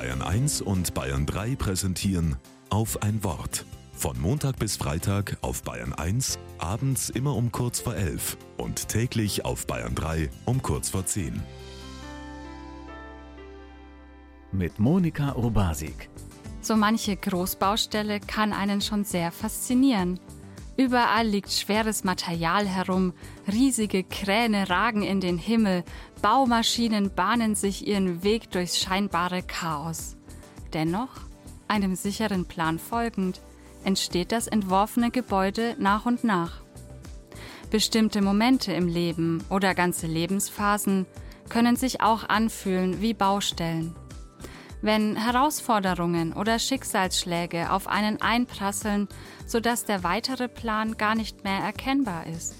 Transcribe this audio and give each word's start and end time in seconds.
Bayern 0.00 0.22
1 0.22 0.62
und 0.62 0.94
Bayern 0.94 1.26
3 1.26 1.56
präsentieren 1.56 2.36
auf 2.70 3.02
ein 3.02 3.22
Wort. 3.22 3.66
Von 3.92 4.18
Montag 4.18 4.58
bis 4.58 4.78
Freitag 4.78 5.36
auf 5.42 5.62
Bayern 5.62 5.92
1, 5.92 6.38
abends 6.56 7.10
immer 7.10 7.36
um 7.36 7.52
kurz 7.52 7.80
vor 7.80 7.94
11 7.94 8.38
und 8.56 8.88
täglich 8.88 9.44
auf 9.44 9.66
Bayern 9.66 9.94
3 9.94 10.30
um 10.46 10.62
kurz 10.62 10.88
vor 10.88 11.04
10. 11.04 11.42
Mit 14.52 14.78
Monika 14.78 15.34
Urbasik. 15.34 16.08
So 16.62 16.76
manche 16.76 17.14
Großbaustelle 17.16 18.20
kann 18.20 18.54
einen 18.54 18.80
schon 18.80 19.04
sehr 19.04 19.30
faszinieren. 19.30 20.18
Überall 20.80 21.26
liegt 21.26 21.52
schweres 21.52 22.04
Material 22.04 22.66
herum, 22.66 23.12
riesige 23.46 24.02
Kräne 24.02 24.70
ragen 24.70 25.02
in 25.02 25.20
den 25.20 25.36
Himmel, 25.36 25.84
Baumaschinen 26.22 27.14
bahnen 27.14 27.54
sich 27.54 27.86
ihren 27.86 28.22
Weg 28.22 28.50
durchs 28.50 28.78
scheinbare 28.78 29.42
Chaos. 29.42 30.16
Dennoch, 30.72 31.10
einem 31.68 31.96
sicheren 31.96 32.46
Plan 32.46 32.78
folgend, 32.78 33.42
entsteht 33.84 34.32
das 34.32 34.46
entworfene 34.46 35.10
Gebäude 35.10 35.76
nach 35.78 36.06
und 36.06 36.24
nach. 36.24 36.62
Bestimmte 37.70 38.22
Momente 38.22 38.72
im 38.72 38.88
Leben 38.88 39.44
oder 39.50 39.74
ganze 39.74 40.06
Lebensphasen 40.06 41.04
können 41.50 41.76
sich 41.76 42.00
auch 42.00 42.26
anfühlen 42.30 43.02
wie 43.02 43.12
Baustellen. 43.12 43.94
Wenn 44.82 45.16
Herausforderungen 45.16 46.32
oder 46.32 46.58
Schicksalsschläge 46.58 47.70
auf 47.70 47.86
einen 47.86 48.22
einprasseln, 48.22 49.08
sodass 49.46 49.84
der 49.84 50.04
weitere 50.04 50.48
Plan 50.48 50.96
gar 50.96 51.14
nicht 51.14 51.44
mehr 51.44 51.58
erkennbar 51.58 52.26
ist. 52.26 52.54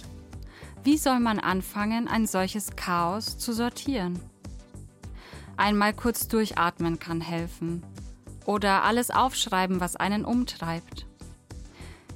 Wie 0.85 0.99
soll 0.99 1.21
man 1.21 1.39
anfangen, 1.39 2.09
ein 2.09 2.27
solches 2.27 2.77
Chaos 2.77 3.39
zu 3.39 3.53
sortieren? 3.53 4.21
Einmal 5.57 5.95
kurz 5.95 6.29
durchatmen 6.29 6.99
kann 6.99 7.21
helfen. 7.21 7.83
Oder 8.45 8.85
alles 8.85 9.11
aufschreiben, 9.11 9.81
was 9.81 9.97
einen 9.97 10.25
umtreibt. 10.25 11.07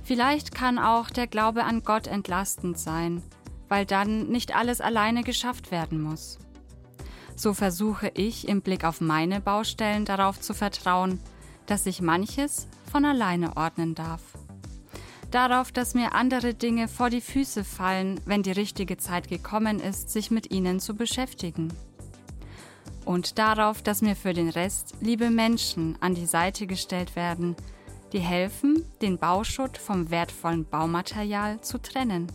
Vielleicht 0.02 0.54
kann 0.54 0.78
auch 0.78 1.08
der 1.08 1.26
Glaube 1.26 1.64
an 1.64 1.82
Gott 1.82 2.06
entlastend 2.06 2.78
sein, 2.78 3.22
weil 3.68 3.86
dann 3.86 4.28
nicht 4.28 4.54
alles 4.54 4.82
alleine 4.82 5.22
geschafft 5.22 5.70
werden 5.70 6.00
muss. 6.00 6.38
So 7.36 7.52
versuche 7.52 8.10
ich 8.14 8.48
im 8.48 8.62
Blick 8.62 8.84
auf 8.84 9.00
meine 9.00 9.40
Baustellen 9.40 10.04
darauf 10.04 10.40
zu 10.40 10.54
vertrauen, 10.54 11.20
dass 11.66 11.84
sich 11.84 12.00
manches 12.00 12.68
von 12.90 13.04
alleine 13.04 13.56
ordnen 13.56 13.94
darf. 13.94 14.22
Darauf, 15.30 15.72
dass 15.72 15.94
mir 15.94 16.14
andere 16.14 16.54
Dinge 16.54 16.86
vor 16.86 17.10
die 17.10 17.20
Füße 17.20 17.64
fallen, 17.64 18.20
wenn 18.24 18.44
die 18.44 18.52
richtige 18.52 18.98
Zeit 18.98 19.28
gekommen 19.28 19.80
ist, 19.80 20.10
sich 20.10 20.30
mit 20.30 20.52
ihnen 20.52 20.78
zu 20.78 20.94
beschäftigen. 20.94 21.72
Und 23.04 23.38
darauf, 23.38 23.82
dass 23.82 24.00
mir 24.00 24.14
für 24.14 24.32
den 24.32 24.48
Rest 24.48 24.94
liebe 25.00 25.30
Menschen 25.30 25.96
an 26.00 26.14
die 26.14 26.26
Seite 26.26 26.68
gestellt 26.68 27.16
werden, 27.16 27.56
die 28.12 28.20
helfen, 28.20 28.84
den 29.02 29.18
Bauschutt 29.18 29.76
vom 29.76 30.10
wertvollen 30.10 30.66
Baumaterial 30.66 31.60
zu 31.60 31.78
trennen. 31.78 32.28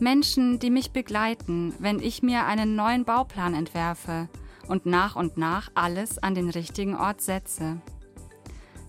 Menschen, 0.00 0.58
die 0.58 0.70
mich 0.70 0.92
begleiten, 0.92 1.74
wenn 1.78 2.00
ich 2.00 2.22
mir 2.22 2.46
einen 2.46 2.74
neuen 2.74 3.04
Bauplan 3.04 3.54
entwerfe 3.54 4.28
und 4.68 4.86
nach 4.86 5.16
und 5.16 5.36
nach 5.36 5.70
alles 5.74 6.18
an 6.18 6.34
den 6.34 6.48
richtigen 6.48 6.96
Ort 6.96 7.20
setze. 7.20 7.80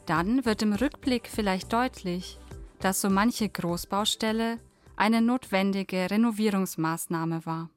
Dann 0.06 0.46
wird 0.46 0.62
im 0.62 0.74
Rückblick 0.74 1.28
vielleicht 1.28 1.74
deutlich, 1.74 2.40
dass 2.80 3.02
so 3.02 3.10
manche 3.10 3.50
Großbaustelle 3.50 4.60
eine 4.96 5.22
notwendige 5.22 6.10
Renovierungsmaßnahme 6.10 7.46
war. 7.46 7.70